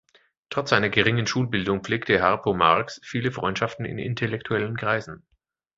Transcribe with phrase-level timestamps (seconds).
[0.49, 5.27] Trotz seiner geringen Schulbildung pflegte Harpo Marx viele Freundschaften in intellektuellen Kreisen.